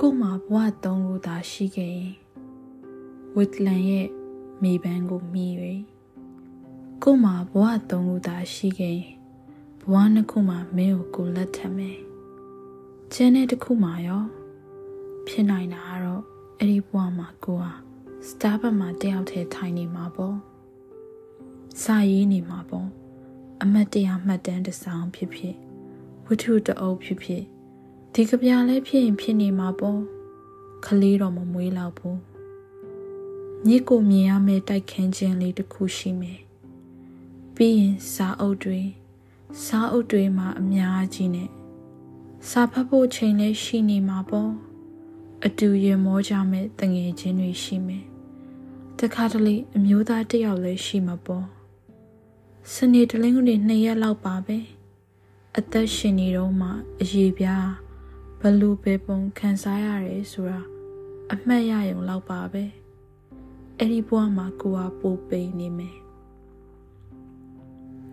[0.00, 2.12] ကို့မှာဘဝသုံးခုသာရှိခဲ့ရင်
[3.36, 4.08] ဝစ်လန်ရဲ့
[4.62, 5.54] မိပန်းကိုမြည်၍
[7.02, 9.14] ကို့မှာဘဝသုံးခုသာရှိခဲ့ရင်
[9.82, 11.98] ဘဝနှစ်ခုမှာမင်းကိုကိုလက်ထပ်မယ်
[13.12, 14.24] ကျန်တဲ့တစ်ခုမှာရော
[15.26, 16.22] ဖြစ်နိုင်တာကတော့
[16.58, 17.72] အဲ့ဒီဘဝမှာကိုဟာ
[18.28, 20.36] စတာဘတ်မှာတယောက်တည်းထိုင်နေမှာပေါ့
[21.82, 22.88] စာရေးနေမှာပေါ့
[23.62, 25.54] အမတ်တရားမှတ်တမ်းတစ်စောင်ဖြစ်ဖြစ်
[26.24, 27.44] ဝတ္ထုတအုပ်ဖြစ်ဖြစ်
[28.16, 30.00] ဒီကပြားလဲဖြစ်ရင်ဖြစ်နေမှာပေါ့
[30.84, 32.20] ခလေးတော့မမွေးတော့ဘူး
[33.66, 36.40] မြစ်ကိုမြင်ရမယ့်တိုက်ခန်းချင်းလေးတစ်ခုရှိမယ်
[37.54, 38.80] ပြီးရင်စာအုပ်တွေ
[39.64, 41.50] စာအုပ်တွေမှာအများကြီးနဲ့
[42.50, 44.52] စာဖတ်ဖို့ချိန်လဲရှိနေမှာပေါ့
[45.44, 48.04] အတူရင်မောကြမဲ့တငယ်ချင်းတွေရှိမယ်
[48.98, 51.46] တခါတလေအမျိုးသားတစ်ယောက်လည်းရှိမှာပေါ့
[52.72, 54.58] စနေတလင်းကနေနှစ်ရက်လောက်ပါပဲ
[55.58, 56.68] အသက်ရှင်နေတော့မှ
[57.00, 57.83] အရေးပြား
[58.40, 60.60] ဘလူပဲပုံခံစားရတယ်ဆိုတာ
[61.32, 62.64] အမှတ်ရရုံလောက်ပါပဲ
[63.78, 65.96] အဲ့ဒီဘဝမှာကိုကပိုပိန်နေမယ်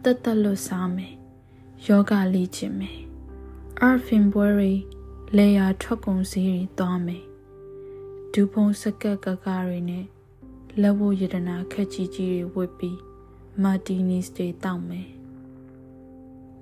[0.04, 1.14] တက်တက်လွတ်စားမယ်
[1.88, 3.00] ယောဂလေ့ကျင့်မယ်
[3.82, 4.74] အာဖင်ဘွဲရီ
[5.38, 7.24] လေယာထွက်ကုန်စည်းတွေသွားမယ်
[8.32, 10.06] ဒူဖုံစကက်ကကားတွေနဲ့
[10.82, 13.00] လက်ဝတ်ရတနာခက်ကြီးကြီးတွေဝတ်ပြီး
[13.64, 15.10] မာတီနီစတွေတောက်မယ်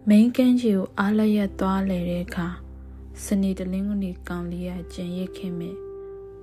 [0.07, 2.47] မိန်ကန်းကြီးကိုအားလျက်သွားလေတဲ့အခါ
[3.23, 5.75] စနေတလင်းကနေကောင်လေးကကျင်ရစ်ခင်မဲ့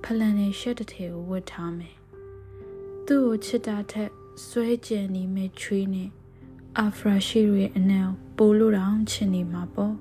[0.03, 1.95] ဖလန်နဲ့ရှက်တစ်ထည်ကိုဝတ်ထားမယ်
[3.05, 4.11] သူ့ကိုချစ်တာထက်
[4.45, 6.09] ဆွဲကြံနေမဲ့ချွေးနဲ့
[6.79, 8.01] အာဖရာရှိရဲ့အနံ
[8.37, 9.95] ပိုလို့တောင်ချင်နေမှာပေါ့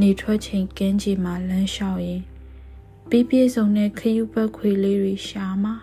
[0.00, 2.22] နေထွက်ချိန်ကင်းကြီးမှာလမ်းလျှောက်ရင်
[3.08, 5.74] ပြီးပြေးစုံတဲ့ခယူပတ်ခွေလေးတွေရှာမှာ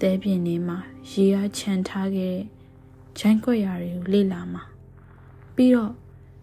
[0.00, 0.78] တဲပြင်းနေမှာ
[1.10, 2.44] ရေအားချန်ထားခဲ့တဲ့
[3.18, 4.62] ဂျိုင်းကွက်ရာတွေကိုလေ့လာမှာ
[5.54, 5.92] ပြီးတော့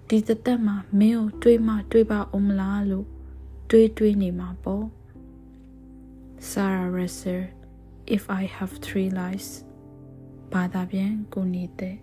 [0.10, 3.08] ဒီတသက်မှာမင်းကိုတွေးမှတွေးပါအောင်မလားလို့
[3.70, 4.86] တွေးတွေးနေမှာပေါ့
[6.50, 7.42] Sarah Resser
[8.16, 9.50] if I have three lives
[10.54, 11.96] ဘာသာပြန်ကိုနေတဲ့